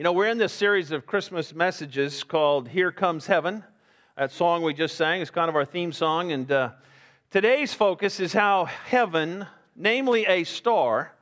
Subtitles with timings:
[0.00, 3.62] You know, we're in this series of Christmas messages called Here Comes Heaven.
[4.16, 6.32] That song we just sang is kind of our theme song.
[6.32, 6.70] And uh,
[7.30, 9.44] today's focus is how heaven,
[9.76, 11.12] namely a star,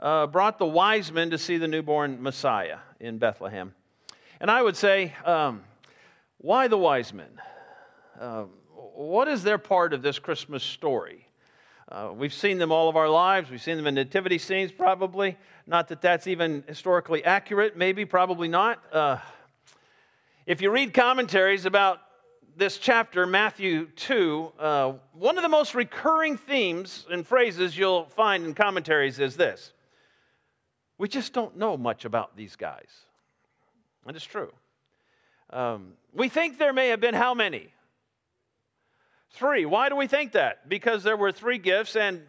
[0.00, 3.74] uh, brought the wise men to see the newborn Messiah in Bethlehem.
[4.40, 5.62] And I would say, um,
[6.38, 7.38] why the wise men?
[8.18, 8.44] Uh,
[8.94, 11.25] what is their part of this Christmas story?
[11.88, 13.48] Uh, we've seen them all of our lives.
[13.48, 15.36] We've seen them in nativity scenes, probably.
[15.68, 18.82] Not that that's even historically accurate, maybe, probably not.
[18.92, 19.18] Uh,
[20.46, 22.00] if you read commentaries about
[22.56, 28.44] this chapter, Matthew 2, uh, one of the most recurring themes and phrases you'll find
[28.44, 29.72] in commentaries is this
[30.98, 32.90] We just don't know much about these guys.
[34.06, 34.52] And it's true.
[35.50, 37.72] Um, we think there may have been how many?
[39.36, 39.66] Three.
[39.66, 40.68] Why do we think that?
[40.68, 42.22] Because there were three gifts, and,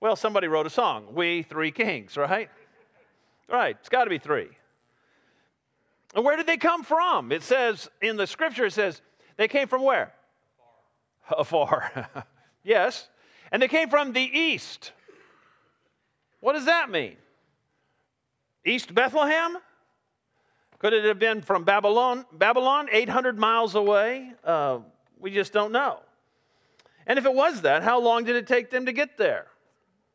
[0.00, 2.50] well, somebody wrote a song, We Three Kings, right?
[3.50, 4.48] Right, it's got to be three.
[6.14, 7.32] And where did they come from?
[7.32, 9.02] It says in the scripture, it says,
[9.36, 10.12] they came from where?
[11.30, 11.92] Afar.
[12.14, 12.24] Afar.
[12.64, 13.08] yes.
[13.52, 14.92] And they came from the east.
[16.40, 17.16] What does that mean?
[18.64, 19.58] East Bethlehem?
[20.78, 24.32] Could it have been from Babylon, Babylon 800 miles away?
[24.42, 24.78] Uh,
[25.20, 26.00] we just don't know.
[27.06, 29.46] And if it was that, how long did it take them to get there?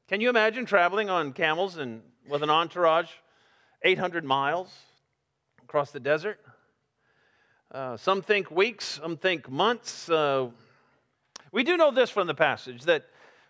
[0.08, 3.10] Can you imagine traveling on camels and with an entourage
[3.84, 4.74] 800 miles
[5.64, 6.40] across the desert?
[7.72, 10.10] Uh, some think weeks, some think months.
[10.10, 10.50] Uh,
[11.52, 13.06] we do know this from the passage that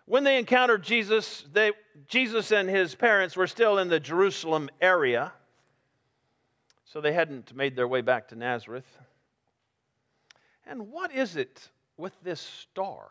[0.06, 1.72] when they encountered Jesus, they,
[2.08, 5.32] Jesus and his parents were still in the Jerusalem area,
[6.84, 8.86] so they hadn't made their way back to Nazareth.
[10.66, 13.10] And what is it with this star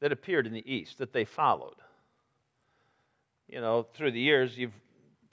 [0.00, 1.76] that appeared in the east that they followed?
[3.48, 4.78] You know, through the years, you've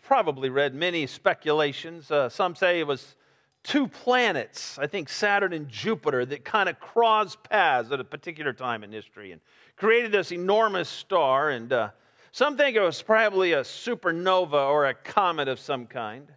[0.03, 2.11] probably read many speculations.
[2.11, 3.15] Uh, some say it was
[3.63, 8.53] two planets, I think Saturn and Jupiter, that kind of crossed paths at a particular
[8.53, 9.41] time in history and
[9.75, 11.49] created this enormous star.
[11.49, 11.89] And uh,
[12.31, 16.31] some think it was probably a supernova or a comet of some kind.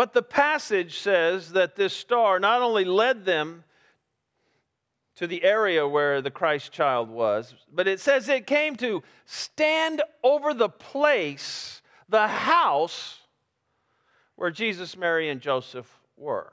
[0.00, 3.64] But the passage says that this star not only led them
[5.16, 10.00] to the area where the Christ child was, but it says it came to stand
[10.24, 13.18] over the place, the house
[14.36, 16.50] where Jesus, Mary, and Joseph were.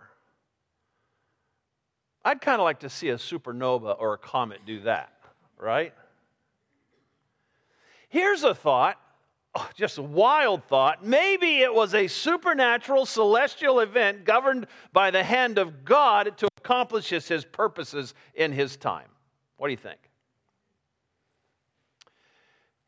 [2.26, 5.14] I'd kind of like to see a supernova or a comet do that,
[5.58, 5.94] right?
[8.10, 9.00] Here's a thought
[9.76, 11.06] just a wild thought.
[11.06, 17.10] Maybe it was a supernatural celestial event governed by the hand of God to accomplish
[17.10, 19.10] his purposes in his time.
[19.58, 20.00] What do you think?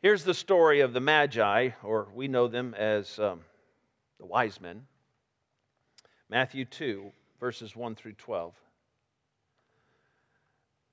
[0.01, 3.41] Here's the story of the Magi, or we know them as um,
[4.17, 4.85] the wise men.
[6.29, 8.53] Matthew 2, verses 1 through 12.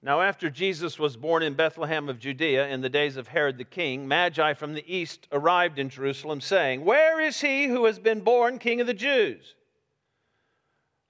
[0.07, 3.65] Now, after Jesus was born in Bethlehem of Judea in the days of Herod the
[3.65, 8.21] king, Magi from the east arrived in Jerusalem, saying, Where is he who has been
[8.21, 9.57] born king of the Jews?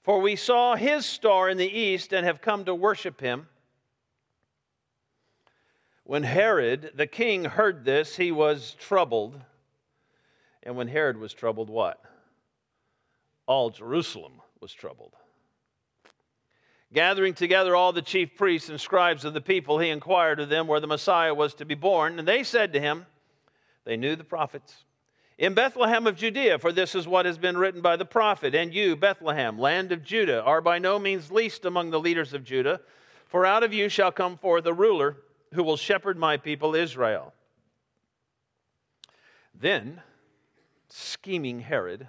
[0.02, 3.48] For we saw his star in the east and have come to worship him.
[6.04, 9.38] When Herod the king heard this, he was troubled.
[10.62, 12.00] And when Herod was troubled, what?
[13.44, 15.12] All Jerusalem was troubled.
[16.92, 20.66] Gathering together all the chief priests and scribes of the people, he inquired of them
[20.66, 22.19] where the Messiah was to be born.
[22.19, 23.06] And they said to him,
[23.84, 24.84] They knew the prophets.
[25.38, 28.54] In Bethlehem of Judea, for this is what has been written by the prophet.
[28.54, 32.44] And you, Bethlehem, land of Judah, are by no means least among the leaders of
[32.44, 32.80] Judah,
[33.26, 35.19] for out of you shall come forth a ruler
[35.52, 37.34] who will shepherd my people Israel.
[39.54, 40.00] Then,
[40.88, 42.08] scheming Herod,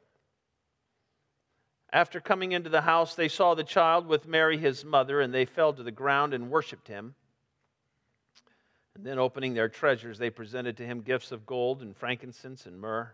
[1.93, 5.45] After coming into the house, they saw the child with Mary, his mother, and they
[5.45, 7.15] fell to the ground and worshiped him.
[8.95, 12.79] And then, opening their treasures, they presented to him gifts of gold and frankincense and
[12.79, 13.13] myrrh.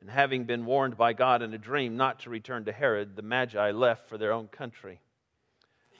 [0.00, 3.22] And having been warned by God in a dream not to return to Herod, the
[3.22, 5.00] Magi left for their own country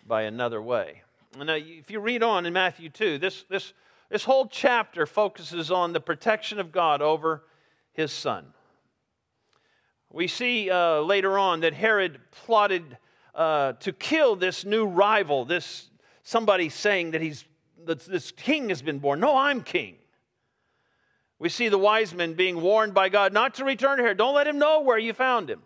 [0.06, 1.02] by another way.
[1.38, 3.72] And if you read on in Matthew 2, this, this,
[4.08, 7.44] this whole chapter focuses on the protection of God over
[7.92, 8.52] his son.
[10.12, 12.98] We see uh, later on that Herod plotted
[13.34, 15.88] uh, to kill this new rival, this
[16.22, 17.44] somebody saying that he's
[17.84, 19.20] that this king has been born.
[19.20, 19.96] No, I'm king.
[21.38, 24.18] We see the wise men being warned by God not to return to Herod.
[24.18, 25.62] Don't let him know where you found him.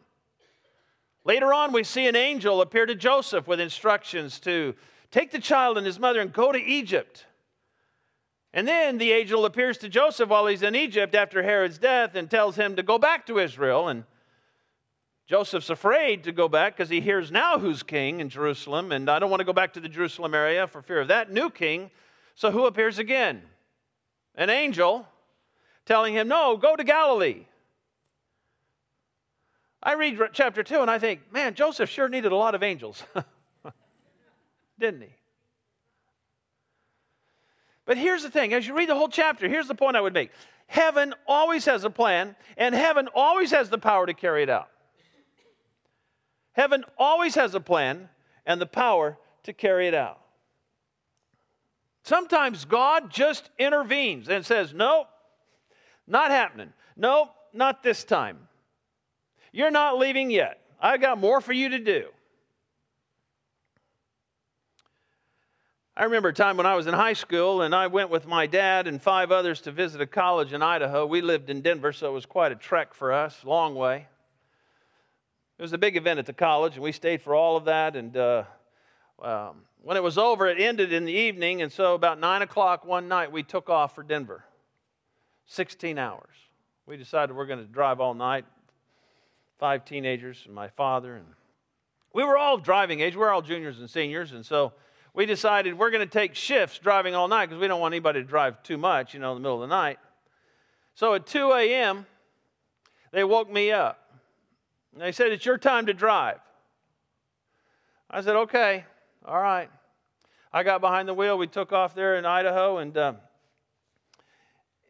[1.25, 4.75] Later on, we see an angel appear to Joseph with instructions to
[5.11, 7.25] take the child and his mother and go to Egypt.
[8.52, 12.31] And then the angel appears to Joseph while he's in Egypt after Herod's death and
[12.31, 13.88] tells him to go back to Israel.
[13.88, 14.05] And
[15.26, 19.19] Joseph's afraid to go back because he hears now who's king in Jerusalem, and I
[19.19, 21.91] don't want to go back to the Jerusalem area for fear of that new king.
[22.35, 23.43] So who appears again?
[24.35, 25.09] An angel
[25.87, 27.47] telling him, No, go to Galilee.
[29.82, 33.03] I read chapter 2 and I think, man, Joseph sure needed a lot of angels.
[34.79, 35.15] Didn't he?
[37.85, 40.15] But here's the thing as you read the whole chapter, here's the point I would
[40.15, 40.31] make
[40.67, 44.69] heaven always has a plan, and heaven always has the power to carry it out.
[46.54, 48.08] Heaven always has a plan
[48.46, 50.20] and the power to carry it out.
[52.04, 55.08] Sometimes God just intervenes and says, Nope,
[56.06, 56.72] not happening.
[56.96, 58.48] Nope, not this time.
[59.52, 60.60] You're not leaving yet.
[60.80, 62.08] I've got more for you to do.
[65.96, 68.46] I remember a time when I was in high school and I went with my
[68.46, 71.06] dad and five others to visit a college in Idaho.
[71.06, 74.08] We lived in Denver, so it was quite a trek for us, long way.
[75.58, 77.94] It was a big event at the college, and we stayed for all of that.
[77.94, 78.44] And uh,
[79.22, 82.84] um, when it was over, it ended in the evening, and so about 9 o'clock
[82.84, 84.44] one night, we took off for Denver.
[85.46, 86.34] 16 hours.
[86.86, 88.44] We decided we're going to drive all night.
[89.58, 91.16] Five teenagers and my father.
[91.16, 91.26] And
[92.12, 93.14] we were all driving age.
[93.14, 94.32] We're all juniors and seniors.
[94.32, 94.72] And so
[95.14, 98.20] we decided we're going to take shifts driving all night because we don't want anybody
[98.20, 99.98] to drive too much, you know, in the middle of the night.
[100.94, 102.06] So at 2 a.m.,
[103.12, 104.03] they woke me up.
[104.96, 106.38] They said, It's your time to drive.
[108.11, 108.85] I said, Okay,
[109.25, 109.69] all right.
[110.52, 111.37] I got behind the wheel.
[111.37, 113.14] We took off there in Idaho, and, uh,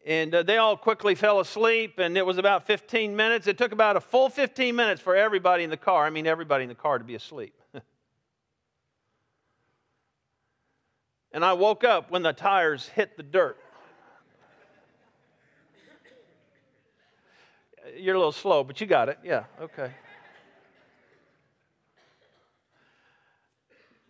[0.05, 1.97] and uh, they all quickly fell asleep.
[1.97, 3.47] And it was about 15 minutes.
[3.47, 6.63] It took about a full 15 minutes for everybody in the car, I mean, everybody
[6.63, 7.59] in the car, to be asleep.
[11.31, 13.57] and I woke up when the tires hit the dirt.
[17.97, 19.19] You're a little slow, but you got it.
[19.23, 19.91] Yeah, okay.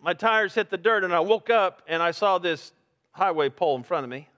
[0.01, 2.71] My tires hit the dirt, and I woke up and I saw this
[3.11, 4.29] highway pole in front of me,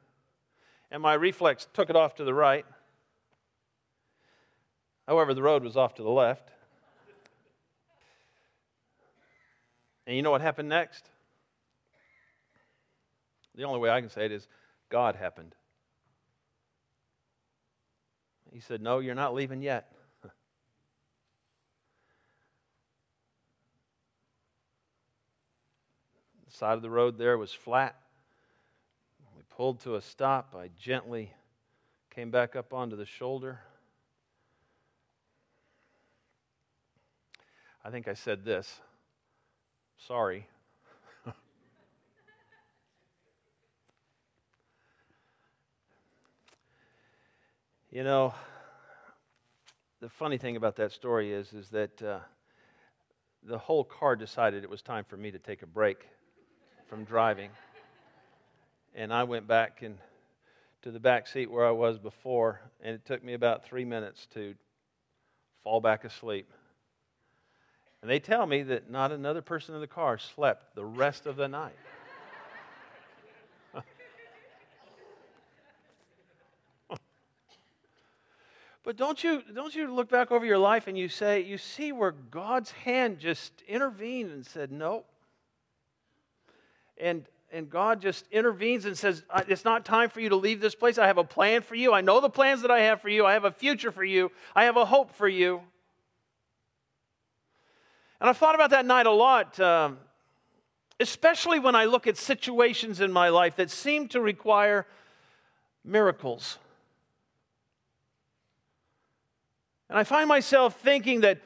[0.91, 2.65] and my reflex took it off to the right.
[5.07, 6.51] However, the road was off to the left.
[10.05, 11.09] And you know what happened next?
[13.55, 14.47] The only way I can say it is
[14.89, 15.53] God happened.
[18.57, 19.91] He said, No, you're not leaving yet.
[20.23, 20.29] the
[26.49, 27.95] side of the road there was flat.
[29.35, 30.55] We pulled to a stop.
[30.57, 31.31] I gently
[32.09, 33.59] came back up onto the shoulder.
[37.85, 38.81] I think I said this
[39.99, 40.47] sorry.
[47.97, 48.31] You know,
[50.01, 52.19] the funny thing about that story is, is that uh,
[53.41, 56.05] the whole car decided it was time for me to take a break
[56.85, 57.49] from driving.
[58.93, 59.97] And I went back and
[60.83, 64.27] to the back seat where I was before, and it took me about three minutes
[64.35, 64.53] to
[65.63, 66.51] fall back asleep.
[68.03, 71.35] And they tell me that not another person in the car slept the rest of
[71.35, 71.73] the night.
[78.87, 81.91] But don't you, don't you look back over your life and you say, you see
[81.91, 85.03] where God's hand just intervened and said, no.
[86.97, 90.73] And, and God just intervenes and says, It's not time for you to leave this
[90.73, 90.97] place.
[90.97, 91.91] I have a plan for you.
[91.91, 93.25] I know the plans that I have for you.
[93.25, 94.31] I have a future for you.
[94.55, 95.59] I have a hope for you.
[98.21, 99.97] And I've thought about that night a lot, um,
[101.01, 104.87] especially when I look at situations in my life that seem to require
[105.83, 106.57] miracles.
[109.89, 111.41] And I find myself thinking that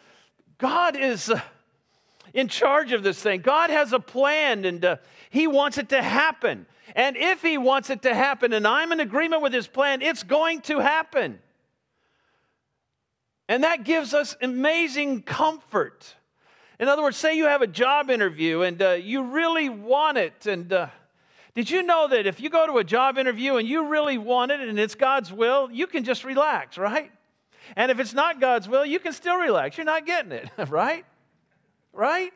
[0.57, 1.41] God is uh,
[2.33, 3.41] in charge of this thing.
[3.41, 4.95] God has a plan and uh,
[5.29, 6.65] He wants it to happen.
[6.95, 10.23] And if He wants it to happen and I'm in agreement with His plan, it's
[10.23, 11.39] going to happen.
[13.47, 16.15] And that gives us amazing comfort.
[16.79, 20.47] In other words, say you have a job interview and uh, you really want it.
[20.47, 20.87] And uh,
[21.53, 24.51] did you know that if you go to a job interview and you really want
[24.51, 27.11] it and it's God's will, you can just relax, right?
[27.75, 29.77] And if it's not God's will, you can still relax.
[29.77, 31.05] You're not getting it, right?
[31.93, 32.31] Right?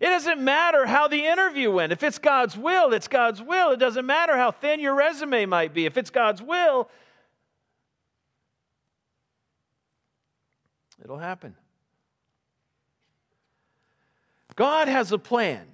[0.00, 1.92] It doesn't matter how the interview went.
[1.92, 3.70] If it's God's will, it's God's will.
[3.70, 5.86] It doesn't matter how thin your resume might be.
[5.86, 6.90] If it's God's will,
[11.02, 11.56] it'll happen.
[14.54, 15.66] God has a plan.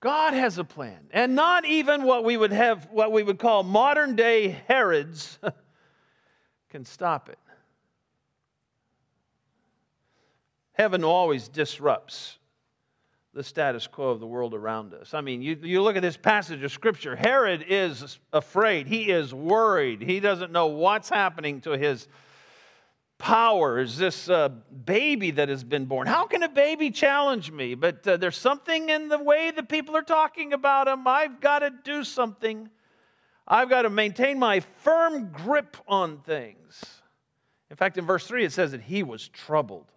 [0.00, 0.98] God has a plan.
[1.12, 5.38] And not even what we would have what we would call modern day Herods
[6.72, 7.38] can stop it.
[10.72, 12.38] Heaven always disrupts
[13.34, 15.12] the status quo of the world around us.
[15.12, 18.86] I mean, you, you look at this passage of Scripture, Herod is afraid.
[18.86, 20.00] He is worried.
[20.00, 22.08] He doesn't know what's happening to his
[23.18, 23.78] power.
[23.78, 26.06] Is this uh, baby that has been born?
[26.06, 27.74] How can a baby challenge me?
[27.74, 31.06] But uh, there's something in the way that people are talking about him.
[31.06, 32.70] I've got to do something.
[33.52, 36.84] I've got to maintain my firm grip on things.
[37.70, 39.92] In fact, in verse 3, it says that he was troubled.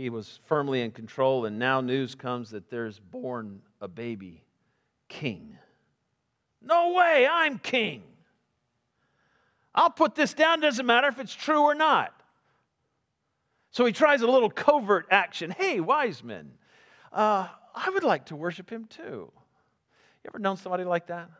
[0.00, 4.42] he was firmly in control, and now news comes that there's born a baby
[5.08, 5.58] king.
[6.62, 8.02] No way, I'm king.
[9.74, 12.14] I'll put this down, doesn't matter if it's true or not.
[13.70, 15.50] So he tries a little covert action.
[15.50, 16.52] Hey, wise men,
[17.12, 19.30] uh, I would like to worship him too.
[20.22, 21.30] You ever known somebody like that?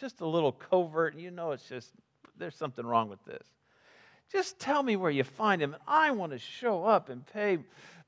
[0.00, 1.90] Just a little covert, you know it's just,
[2.36, 3.46] there's something wrong with this.
[4.30, 5.74] Just tell me where you find him.
[5.74, 7.58] And I want to show up and pay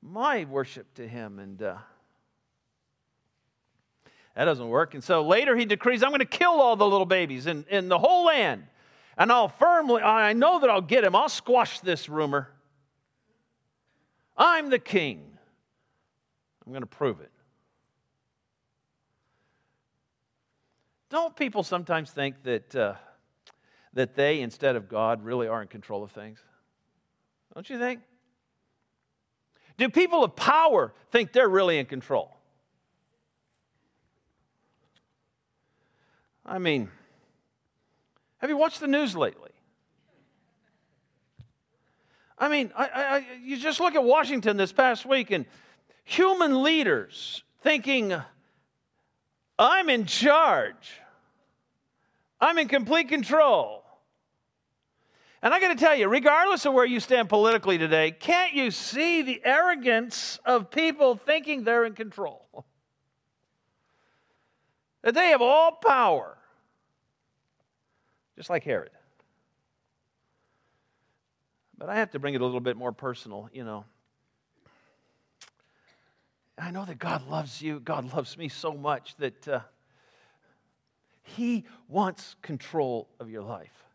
[0.03, 1.39] my worship to him.
[1.39, 1.77] And uh,
[4.35, 4.95] that doesn't work.
[4.95, 7.89] And so later he decrees, I'm going to kill all the little babies in, in
[7.89, 8.65] the whole land.
[9.17, 11.17] And I'll firmly, I know that I'll get him.
[11.17, 12.51] I'll squash this rumor.
[14.37, 15.30] I'm the king.
[16.71, 17.33] I'm going to prove it.
[21.09, 22.95] Don't people sometimes think that uh,
[23.95, 26.39] that they, instead of God, really are in control of things?
[27.55, 28.03] Don't you think?
[29.79, 32.37] Do people of power think they're really in control?
[36.47, 36.89] I mean,
[38.39, 39.51] have you watched the news lately?
[42.39, 45.47] I mean, I, I, you just look at Washington this past week and
[46.11, 48.15] human leaders thinking,
[49.59, 51.01] I'm in charge.
[52.41, 53.85] I'm in complete control.
[55.43, 58.71] And I got to tell you, regardless of where you stand politically today, can't you
[58.71, 62.67] see the arrogance of people thinking they're in control?
[65.03, 66.37] That they have all power,
[68.37, 68.91] just like Herod.
[71.79, 73.85] But I have to bring it a little bit more personal, you know.
[76.61, 77.81] I know that God loves you.
[77.81, 79.61] God loves me so much that uh,
[81.23, 83.87] He wants control of your life.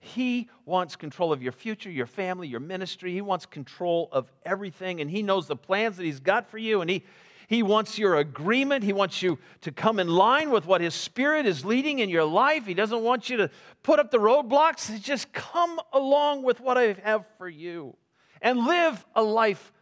[0.00, 3.12] He wants control of your future, your family, your ministry.
[3.12, 6.80] He wants control of everything, and He knows the plans that He's got for you,
[6.80, 7.04] and He
[7.48, 8.84] he wants your agreement.
[8.84, 12.26] He wants you to come in line with what His Spirit is leading in your
[12.26, 12.66] life.
[12.66, 13.50] He doesn't want you to
[13.82, 15.00] put up the roadblocks.
[15.00, 17.96] Just come along with what I have for you
[18.42, 19.72] and live a life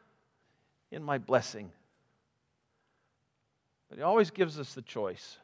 [0.93, 1.73] in my blessing.
[3.89, 5.39] But He always gives us the choice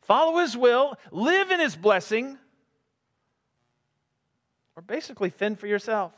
[0.00, 2.38] follow His will, live in His blessing,
[4.76, 6.12] or basically fend for yourself.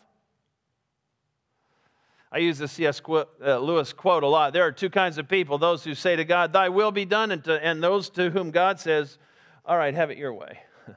[2.34, 3.00] I use the C.S.
[3.08, 4.52] Uh, Lewis quote a lot.
[4.52, 7.30] There are two kinds of people those who say to God, Thy will be done,
[7.30, 9.18] and, to, and those to whom God says,
[9.64, 10.58] All right, have it your way.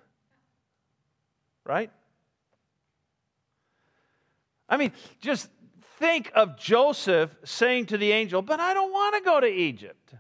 [1.64, 1.92] right?
[4.68, 5.50] I mean, just
[5.98, 10.14] think of Joseph saying to the angel, But I don't want to go to Egypt.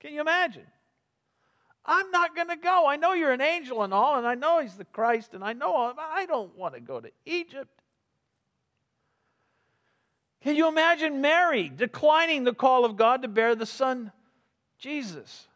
[0.00, 0.66] Can you imagine?
[1.84, 2.86] I'm not going to go.
[2.86, 5.54] I know you're an angel and all, and I know he's the Christ, and I
[5.54, 7.82] know all, but I don't want to go to Egypt.
[10.42, 14.12] Can you imagine Mary declining the call of God to bear the Son,
[14.78, 15.48] Jesus?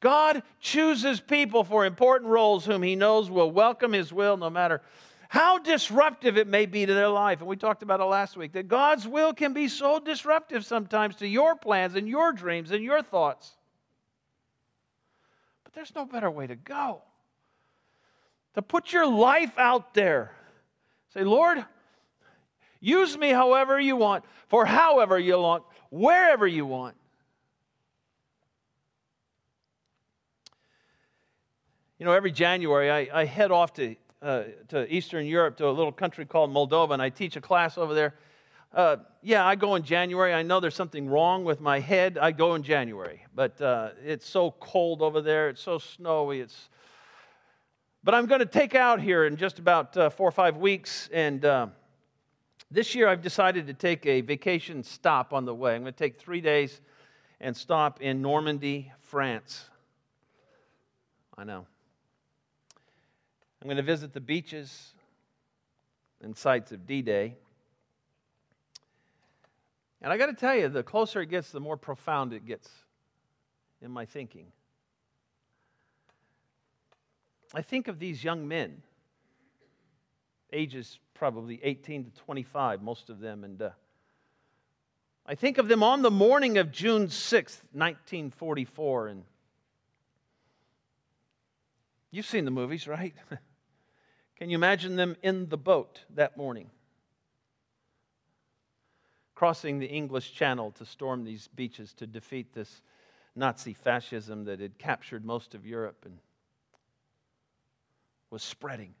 [0.00, 4.82] God chooses people for important roles whom he knows will welcome his will no matter
[5.28, 7.40] how disruptive it may be to their life.
[7.40, 11.16] And we talked about it last week that God's will can be so disruptive sometimes
[11.16, 13.52] to your plans and your dreams and your thoughts.
[15.64, 17.02] But there's no better way to go.
[18.54, 20.32] To put your life out there.
[21.12, 21.64] Say, Lord,
[22.80, 26.94] use me however you want, for however you want, wherever you want.
[31.98, 35.70] You know, every January I, I head off to, uh, to Eastern Europe to a
[35.70, 38.14] little country called Moldova, and I teach a class over there
[38.76, 40.34] uh, yeah, I go in January.
[40.34, 42.18] I know there's something wrong with my head.
[42.18, 45.48] I go in January, but uh, it's so cold over there.
[45.48, 46.40] It's so snowy.
[46.40, 46.68] It's.
[48.04, 51.08] But I'm going to take out here in just about uh, four or five weeks,
[51.10, 51.68] and uh,
[52.70, 55.74] this year I've decided to take a vacation stop on the way.
[55.74, 56.80] I'm going to take three days
[57.40, 59.70] and stop in Normandy, France.
[61.36, 61.66] I know.
[63.60, 64.92] I'm going to visit the beaches
[66.22, 67.36] and sites of D Day.
[70.02, 72.68] And I got to tell you, the closer it gets, the more profound it gets
[73.80, 74.46] in my thinking.
[77.54, 78.82] I think of these young men,
[80.52, 83.70] ages probably 18 to 25, most of them, and uh,
[85.26, 89.24] I think of them on the morning of June 6th, 1944, and
[92.16, 93.14] you've seen the movies, right?
[94.36, 96.70] Can you imagine them in the boat that morning?
[99.34, 102.80] Crossing the English Channel to storm these beaches to defeat this
[103.34, 106.18] Nazi fascism that had captured most of Europe and
[108.30, 108.94] was spreading.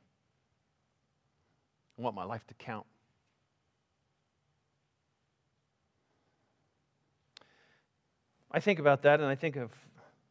[1.97, 2.85] I want my life to count.
[8.55, 9.69] I think about that and I think of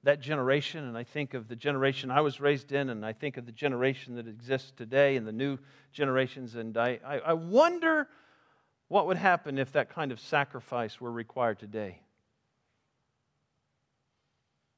[0.02, 3.36] that generation and I think of the generation I was raised in and I think
[3.36, 5.58] of the generation that exists today and the new
[5.92, 6.54] generations.
[6.54, 8.08] And I, I, I wonder
[8.88, 12.00] what would happen if that kind of sacrifice were required today.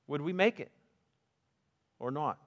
[0.08, 0.72] Would we make it
[2.00, 2.38] or not?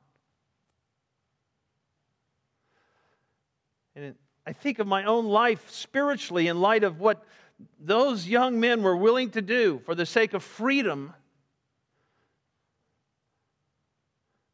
[3.96, 7.24] And I think of my own life spiritually in light of what
[7.80, 11.14] those young men were willing to do for the sake of freedom.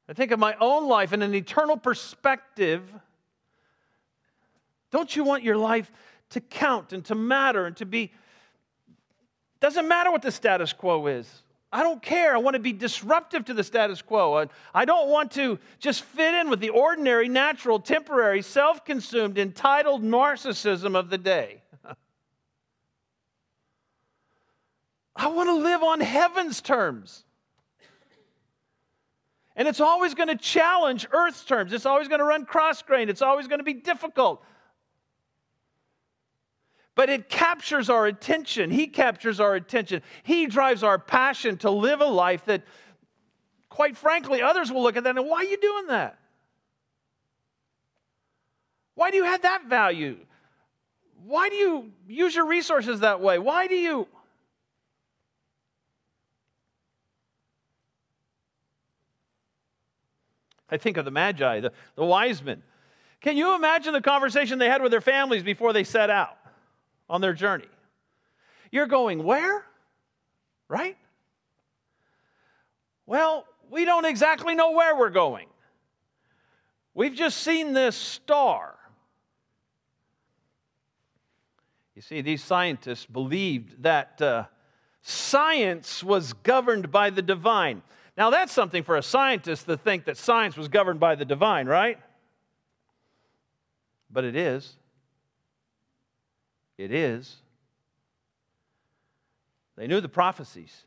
[0.07, 2.83] I think of my own life in an eternal perspective.
[4.91, 5.91] Don't you want your life
[6.29, 8.11] to count and to matter and to be?
[9.59, 11.43] Doesn't matter what the status quo is.
[11.71, 12.33] I don't care.
[12.33, 14.47] I want to be disruptive to the status quo.
[14.73, 20.03] I don't want to just fit in with the ordinary, natural, temporary, self consumed, entitled
[20.03, 21.63] narcissism of the day.
[25.25, 27.23] I want to live on heaven's terms.
[29.55, 31.73] And it's always going to challenge earth's terms.
[31.73, 33.09] It's always going to run cross grain.
[33.09, 34.43] It's always going to be difficult
[36.95, 38.71] but it captures our attention.
[38.71, 40.01] He captures our attention.
[40.23, 42.63] He drives our passion to live a life that,
[43.69, 46.17] quite frankly, others will look at that and why are you doing that?
[48.95, 50.17] Why do you have that value?
[51.25, 53.39] Why do you use your resources that way?
[53.39, 54.07] Why do you?
[60.69, 62.63] I think of the Magi, the, the wise men.
[63.21, 66.37] Can you imagine the conversation they had with their families before they set out?
[67.09, 67.67] on their journey.
[68.71, 69.65] You're going where?
[70.67, 70.97] Right?
[73.05, 75.47] Well, we don't exactly know where we're going.
[76.93, 78.75] We've just seen this star.
[81.95, 84.45] You see, these scientists believed that uh,
[85.01, 87.83] science was governed by the divine.
[88.17, 91.67] Now, that's something for a scientist to think that science was governed by the divine,
[91.67, 91.99] right?
[94.09, 94.73] But it is.
[96.77, 97.35] It is.
[99.75, 100.85] They knew the prophecies.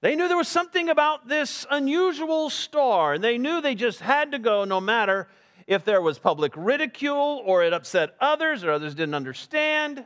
[0.00, 4.32] They knew there was something about this unusual star, and they knew they just had
[4.32, 5.28] to go no matter
[5.66, 10.04] if there was public ridicule or it upset others or others didn't understand.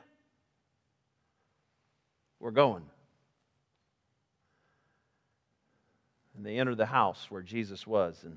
[2.41, 2.85] We're going.
[6.43, 8.21] And they entered the house where Jesus was.
[8.25, 8.37] And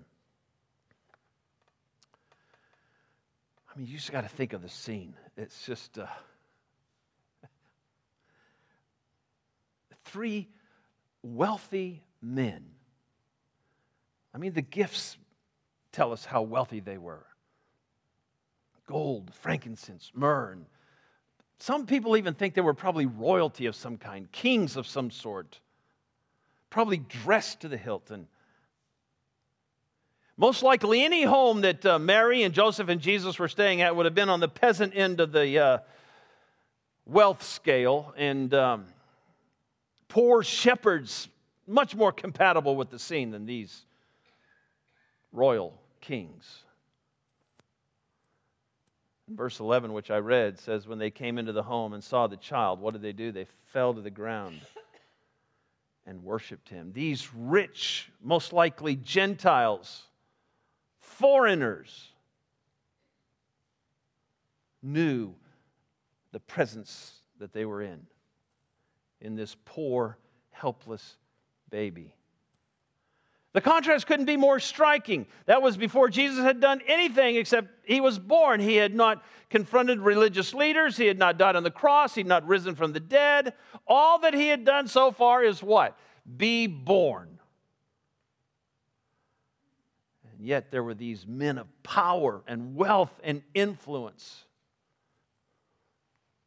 [3.68, 5.16] I mean, you just got to think of the scene.
[5.36, 5.98] It's just.
[5.98, 6.06] Uh,
[10.04, 10.48] three
[11.24, 12.64] wealthy men.
[14.36, 15.18] I mean, the gifts
[15.92, 17.26] tell us how wealthy they were
[18.86, 20.52] gold, frankincense, myrrh.
[20.52, 20.66] And
[21.58, 25.60] some people even think they were probably royalty of some kind, kings of some sort,
[26.70, 28.12] probably dressed to the hilt.
[28.12, 28.28] And
[30.38, 34.06] Most likely, any home that uh, Mary and Joseph and Jesus were staying at would
[34.06, 35.78] have been on the peasant end of the uh,
[37.06, 38.86] wealth scale, and um,
[40.08, 41.30] poor shepherds,
[41.68, 43.86] much more compatible with the scene than these
[45.32, 46.64] royal kings.
[49.28, 52.38] Verse 11, which I read, says, When they came into the home and saw the
[52.38, 53.32] child, what did they do?
[53.32, 54.62] They fell to the ground
[56.06, 56.92] and worshiped him.
[56.94, 60.04] These rich, most likely Gentiles,
[61.00, 62.10] foreigners,
[64.82, 65.34] knew
[66.32, 68.06] the presence that they were in,
[69.20, 70.18] in this poor,
[70.52, 71.18] helpless
[71.70, 72.15] baby.
[73.56, 75.28] The contrast couldn't be more striking.
[75.46, 78.60] That was before Jesus had done anything except he was born.
[78.60, 82.28] He had not confronted religious leaders, he had not died on the cross, he had
[82.28, 83.54] not risen from the dead.
[83.88, 85.98] All that he had done so far is what?
[86.36, 87.40] Be born.
[90.34, 94.44] And yet there were these men of power and wealth and influence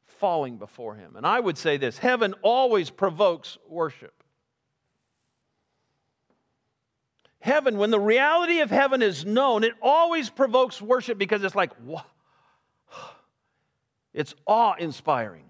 [0.04, 1.16] falling before him.
[1.16, 4.17] And I would say this heaven always provokes worship.
[7.40, 11.72] Heaven, when the reality of heaven is known, it always provokes worship because it's like,
[11.84, 12.04] wow.
[14.14, 15.44] It's awe inspiring.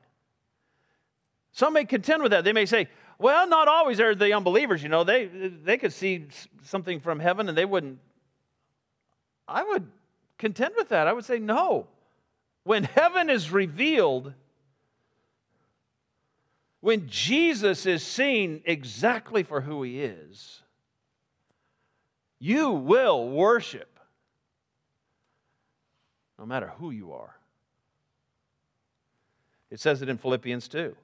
[1.52, 2.44] Some may contend with that.
[2.44, 5.04] They may say, well, not always are the unbelievers, you know.
[5.04, 6.26] They, they could see
[6.64, 7.98] something from heaven and they wouldn't.
[9.46, 9.90] I would
[10.38, 11.08] contend with that.
[11.08, 11.88] I would say, no.
[12.64, 14.34] When heaven is revealed,
[16.80, 20.62] when Jesus is seen exactly for who he is,
[22.38, 23.98] you will worship
[26.38, 27.36] no matter who you are.
[29.70, 30.96] It says it in Philippians 2,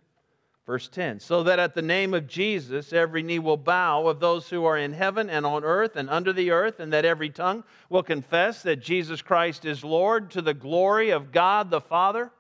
[0.64, 1.20] verse 10.
[1.20, 4.78] So that at the name of Jesus every knee will bow of those who are
[4.78, 8.62] in heaven and on earth and under the earth, and that every tongue will confess
[8.62, 12.30] that Jesus Christ is Lord to the glory of God the Father.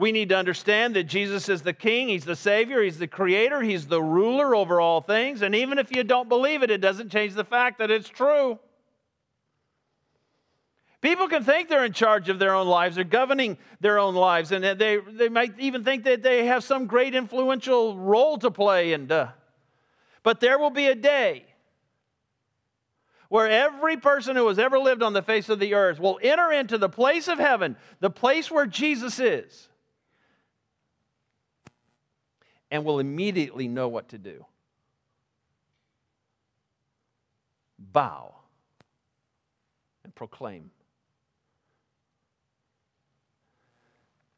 [0.00, 3.60] We need to understand that Jesus is the King, He's the Savior, He's the Creator,
[3.60, 5.42] He's the ruler over all things.
[5.42, 8.58] And even if you don't believe it, it doesn't change the fact that it's true.
[11.02, 14.52] People can think they're in charge of their own lives, they're governing their own lives,
[14.52, 18.94] and they, they might even think that they have some great influential role to play.
[18.94, 19.28] And, uh,
[20.22, 21.44] but there will be a day
[23.28, 26.50] where every person who has ever lived on the face of the earth will enter
[26.50, 29.66] into the place of heaven, the place where Jesus is
[32.70, 34.44] and will immediately know what to do.
[37.78, 38.34] Bow
[40.04, 40.70] and proclaim.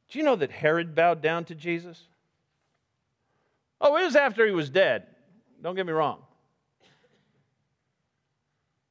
[0.09, 2.01] Do you know that Herod bowed down to Jesus?
[3.81, 5.07] Oh, it was after he was dead.
[5.63, 6.23] Don't get me wrong.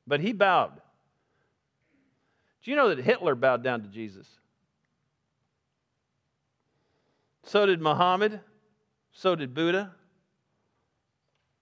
[0.06, 0.73] But he bowed.
[2.63, 4.27] Do you know that Hitler bowed down to Jesus?
[7.43, 8.41] So did Muhammad.
[9.13, 9.91] So did Buddha.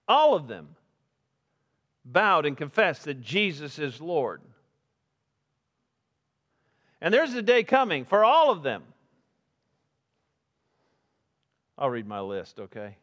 [0.08, 0.76] All of them
[2.04, 4.40] bowed and confessed that Jesus is Lord.
[7.00, 8.82] And there's a day coming for all of them.
[11.78, 12.96] I'll read my list, okay?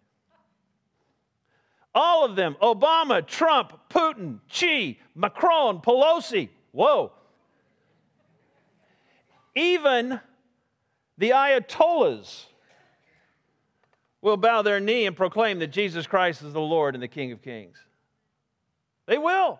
[1.96, 6.50] All of them Obama, Trump, Putin, Xi, Macron, Pelosi.
[6.72, 7.12] Whoa.
[9.56, 10.20] Even
[11.18, 12.46] the Ayatollahs
[14.28, 17.32] will bow their knee and proclaim that Jesus Christ is the Lord and the King
[17.32, 17.78] of Kings.
[19.06, 19.60] They will.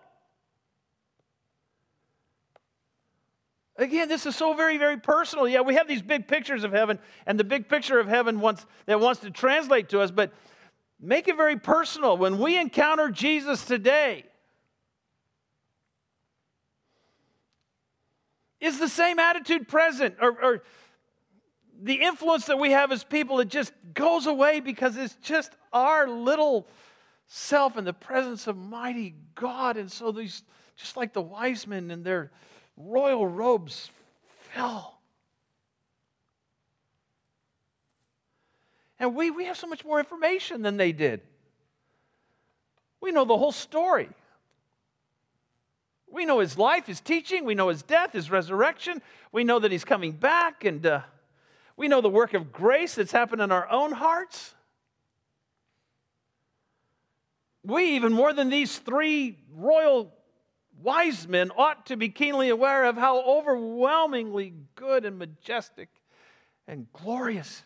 [3.76, 5.48] Again, this is so very, very personal.
[5.48, 8.66] Yeah, we have these big pictures of heaven, and the big picture of heaven wants,
[8.86, 10.32] that wants to translate to us, but
[11.00, 12.18] make it very personal.
[12.18, 14.24] When we encounter Jesus today,
[18.60, 20.16] is the same attitude present?
[20.20, 20.62] Or, or
[21.80, 26.08] the influence that we have as people, it just goes away because it's just our
[26.08, 26.66] little
[27.26, 29.76] self in the presence of mighty God.
[29.76, 30.42] And so these,
[30.76, 32.30] just like the wise men in their
[32.76, 33.90] royal robes
[34.52, 34.98] fell.
[38.98, 41.20] And we, we have so much more information than they did.
[43.00, 44.08] We know the whole story.
[46.10, 47.44] We know his life, his teaching.
[47.44, 49.00] We know his death, his resurrection.
[49.30, 50.64] We know that he's coming back.
[50.64, 51.02] And uh,
[51.78, 54.52] we know the work of grace that's happened in our own hearts.
[57.64, 60.12] We, even more than these three royal
[60.82, 65.88] wise men, ought to be keenly aware of how overwhelmingly good and majestic
[66.66, 67.62] and glorious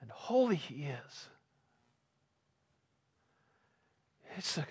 [0.00, 1.28] and holy He is.
[4.36, 4.66] It's a,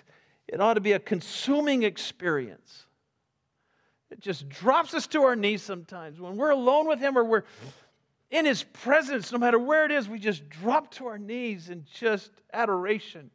[0.50, 2.88] It ought to be a consuming experience.
[4.12, 6.20] It just drops us to our knees sometimes.
[6.20, 7.44] When we're alone with Him or we're
[8.34, 11.86] in His presence, no matter where it is, we just drop to our knees in
[11.94, 13.30] just adoration.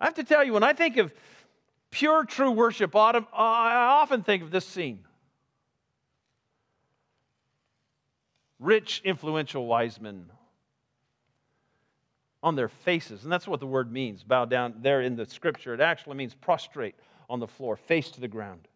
[0.00, 1.12] I have to tell you, when I think of
[1.90, 5.00] pure, true worship, I often think of this scene.
[8.58, 10.24] Rich, influential wise men
[12.42, 13.24] on their faces.
[13.24, 15.74] And that's what the word means bow down there in the scripture.
[15.74, 16.94] It actually means prostrate
[17.28, 18.68] on the floor, face to the ground.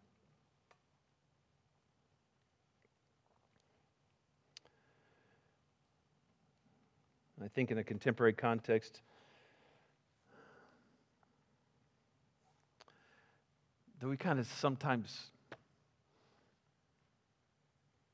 [7.45, 9.01] I think in a contemporary context,
[13.99, 15.27] that we kind of sometimes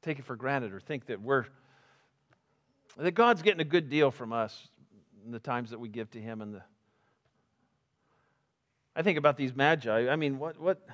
[0.02, 1.46] take it for granted or think that we're
[2.98, 4.68] that God's getting a good deal from us
[5.26, 6.62] in the times that we give to him and the
[8.98, 10.10] I think about these magi.
[10.12, 10.86] I mean, what what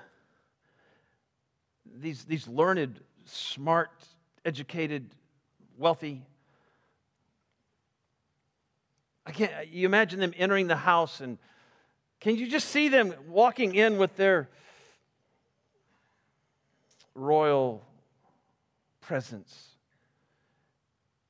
[1.91, 3.89] these these learned, smart,
[4.45, 5.09] educated,
[5.75, 6.21] wealthy
[9.27, 11.37] I can't you imagine them entering the house and
[12.21, 14.49] can you just see them walking in with their
[17.13, 17.85] royal
[19.01, 19.67] presence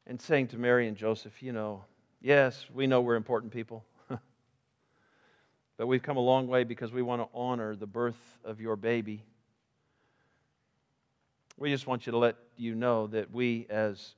[0.06, 1.86] and saying to Mary and Joseph, you know,
[2.22, 3.84] yes, we know we're important people,
[5.78, 8.76] but we've come a long way because we want to honor the birth of your
[8.76, 9.24] baby.
[11.58, 14.14] We just want you to let you know that we, as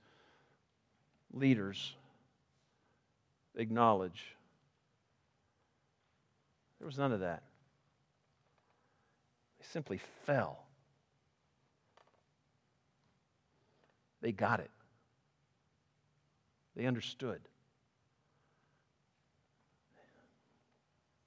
[1.34, 1.96] leaders,
[3.60, 4.36] acknowledge
[6.80, 7.44] there was none of that.
[9.60, 10.64] They simply fell
[14.22, 14.72] They got it,
[16.76, 17.40] they understood.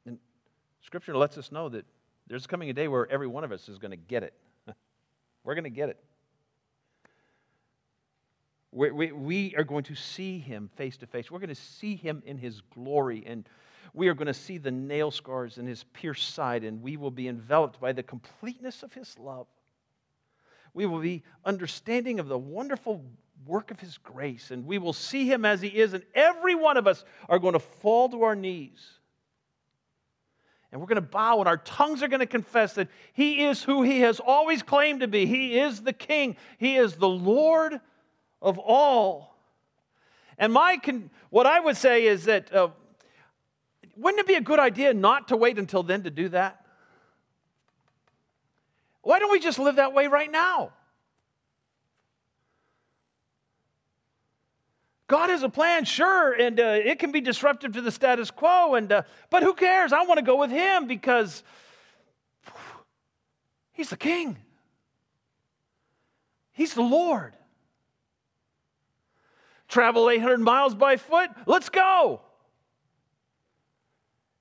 [0.07, 0.19] And
[0.83, 1.87] Scripture lets us know that
[2.27, 4.35] there's coming a day where every one of us is going to get it.
[5.45, 5.99] We're going to get it.
[8.73, 11.31] We, we, we are going to see him face to face.
[11.31, 13.47] We're going to see him in his glory, and
[13.95, 17.11] we are going to see the nail scars in his pierced side, and we will
[17.11, 19.47] be enveloped by the completeness of his love.
[20.75, 23.05] We will be understanding of the wonderful
[23.47, 26.77] work of His grace, and we will see Him as He is, and every one
[26.77, 28.99] of us are going to fall to our knees.
[30.71, 33.63] And we're going to bow, and our tongues are going to confess that He is
[33.63, 35.27] who He has always claimed to be.
[35.27, 37.81] He is the King, He is the Lord
[38.43, 39.35] of all.
[40.37, 42.69] And my con- what I would say is that uh,
[43.97, 46.67] wouldn't it be a good idea not to wait until then to do that?
[49.03, 50.73] Why don't we just live that way right now?
[55.09, 58.77] God has a plan, sure, and uh, it can be disruptive to the status quo,
[58.77, 59.93] and uh, but who cares?
[59.93, 61.43] I want to go with Him because
[63.73, 64.39] He's the King.
[66.53, 67.35] He's the Lord.
[69.73, 71.31] Travel 800 miles by foot.
[71.47, 72.21] Let's go.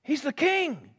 [0.02, 0.90] He's the King.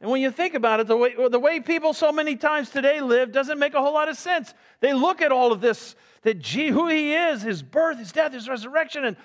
[0.00, 3.00] And when you think about it, the way, the way people so many times today
[3.00, 4.54] live doesn't make a whole lot of sense.
[4.78, 8.32] They look at all of this, that gee, who he is, his birth, his death,
[8.32, 9.16] his resurrection, and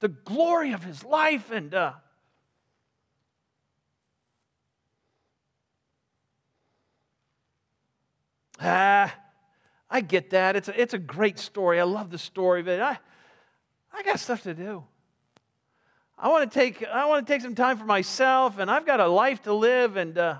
[0.00, 1.92] the glory of his life, and uh,
[8.60, 9.14] ah,
[9.94, 10.56] I get that.
[10.56, 11.78] It's a, it's a great story.
[11.78, 12.98] I love the story, but I,
[13.92, 14.82] I got stuff to do.
[16.18, 18.98] I want to take, I want to take some time for myself, and I've got
[18.98, 20.38] a life to live, and uh,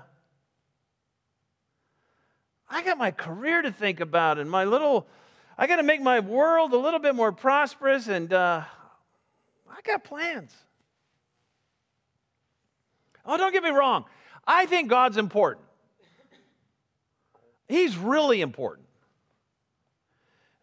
[2.69, 5.07] I got my career to think about, and my little,
[5.57, 8.61] I got to make my world a little bit more prosperous, and uh,
[9.71, 10.53] I got plans.
[13.25, 14.03] Oh, don't get me wrong.
[14.45, 15.65] I think God's important.
[17.69, 18.84] He's really important.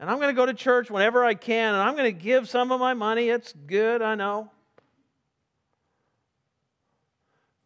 [0.02, 2.48] And I'm going to go to church whenever I can, and I'm going to give
[2.48, 3.28] some of my money.
[3.28, 4.50] It's good, I know.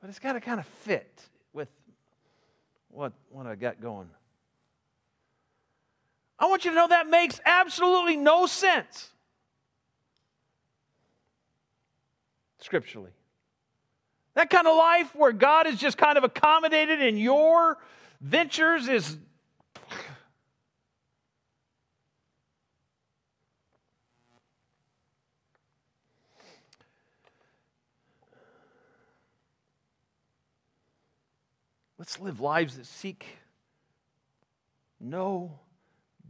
[0.03, 1.18] But it's got to kind of fit
[1.55, 1.70] with
[2.90, 4.11] what, what I got going.
[6.38, 9.09] I want you to know that makes absolutely no sense
[12.59, 13.12] scripturally.
[14.35, 17.79] That kind of life where God is just kind of accommodated in your
[18.20, 19.16] ventures is
[31.98, 33.26] Let's live lives that seek,
[35.00, 35.59] know,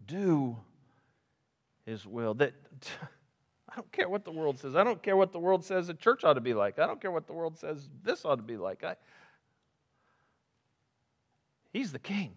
[0.07, 0.57] do
[1.85, 2.35] His will.
[2.35, 2.55] That
[3.69, 4.77] I don't care what the world says.
[4.77, 6.79] I don't care what the world says a church ought to be like.
[6.79, 8.85] I don't care what the world says this ought to be like.
[8.85, 8.97] I,
[11.73, 12.37] he's the king.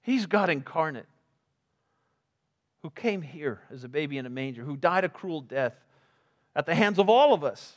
[0.00, 1.06] He's God incarnate
[2.82, 5.74] who came here as a baby in a manger, who died a cruel death
[6.54, 7.76] at the hands of all of us.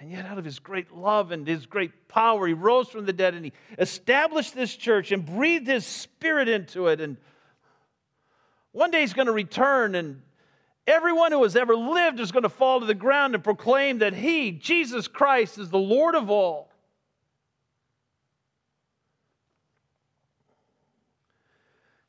[0.00, 3.12] And yet, out of his great love and his great power, he rose from the
[3.12, 7.00] dead and he established this church and breathed his spirit into it.
[7.00, 7.16] And
[8.70, 10.22] one day he's going to return, and
[10.86, 14.14] everyone who has ever lived is going to fall to the ground and proclaim that
[14.14, 16.70] he, Jesus Christ, is the Lord of all.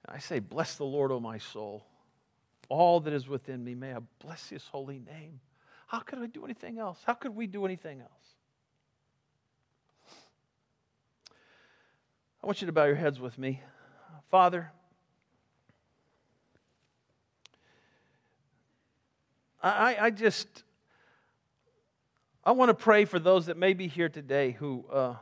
[0.08, 1.86] I say, Bless the Lord, O my soul.
[2.68, 5.40] All that is within me, may I bless his holy name.
[5.90, 7.00] How could I do anything else?
[7.04, 8.12] How could we do anything else?
[12.44, 13.60] I want you to bow your heads with me.
[14.30, 14.72] Father,
[19.64, 20.48] I, I just,
[22.46, 25.16] I want to pray for those that may be here today who, uh,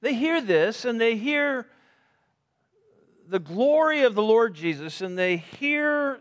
[0.00, 1.66] they hear this and they hear
[3.28, 6.20] the glory of the Lord Jesus and they hear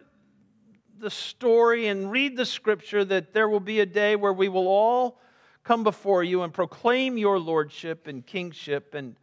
[0.99, 4.67] the story and read the scripture that there will be a day where we will
[4.67, 5.19] all
[5.63, 9.15] come before you and proclaim your lordship and kingship and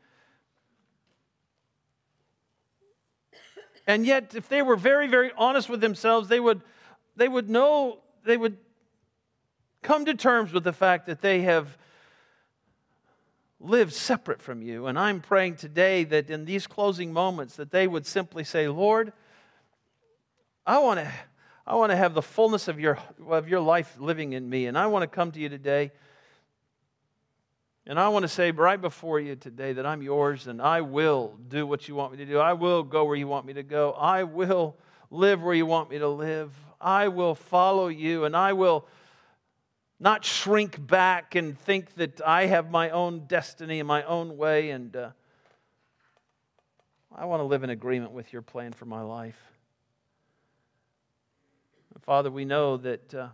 [3.87, 6.63] and yet if they were very very honest with themselves they would
[7.17, 8.57] they would know they would
[9.83, 11.77] come to terms with the fact that they have
[13.61, 14.87] lived separate from you.
[14.87, 19.13] And i'm praying today that in these closing moments that they would simply say lord
[20.67, 21.13] i want to
[21.67, 22.99] I want to have the fullness of your,
[23.29, 24.67] of your life living in me.
[24.67, 25.91] And I want to come to you today.
[27.89, 31.37] And I want to say right before you today that I'm yours and I will
[31.49, 32.39] do what you want me to do.
[32.39, 33.93] I will go where you want me to go.
[33.93, 34.77] I will
[35.11, 36.53] live where you want me to live.
[36.81, 38.87] I will follow you and I will
[39.99, 44.71] not shrink back and think that I have my own destiny and my own way.
[44.71, 45.11] And uh,
[47.15, 49.56] I want to live in agreement with your plan for my life.
[52.07, 53.29] Father, we know that uh,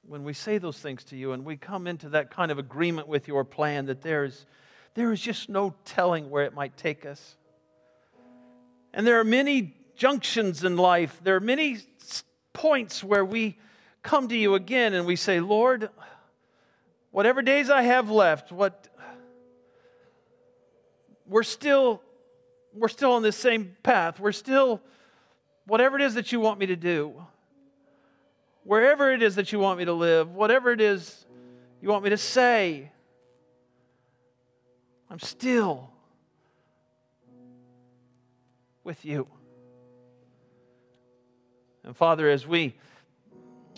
[0.00, 3.06] when we say those things to you and we come into that kind of agreement
[3.06, 4.46] with your plan, that there is,
[4.94, 7.36] there is just no telling where it might take us.
[8.94, 11.76] And there are many junctions in life, there are many
[12.54, 13.58] points where we
[14.02, 15.90] come to you again and we say, Lord,
[17.10, 18.88] whatever days I have left, what
[21.26, 22.00] we're still
[22.72, 24.18] we're still on this same path.
[24.18, 24.80] We're still
[25.68, 27.14] whatever it is that you want me to do,
[28.64, 31.26] wherever it is that you want me to live, whatever it is
[31.80, 32.90] you want me to say,
[35.10, 35.90] I'm still
[38.82, 39.28] with you.
[41.84, 42.74] And Father, as we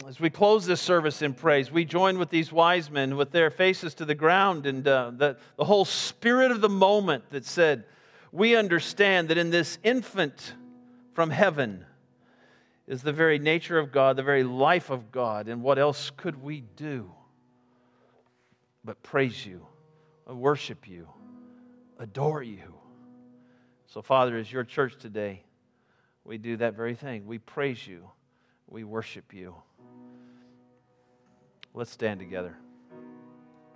[0.09, 3.51] as we close this service in praise, we join with these wise men with their
[3.51, 7.85] faces to the ground and uh, the, the whole spirit of the moment that said,
[8.33, 10.55] We understand that in this infant
[11.13, 11.85] from heaven
[12.87, 15.49] is the very nature of God, the very life of God.
[15.49, 17.11] And what else could we do
[18.85, 19.67] but praise you,
[20.27, 21.09] worship you,
[21.99, 22.75] adore you?
[23.87, 25.43] So, Father, as your church today,
[26.25, 27.27] we do that very thing.
[27.27, 28.09] We praise you,
[28.69, 29.55] we worship you.
[31.75, 32.57] Let's stand together.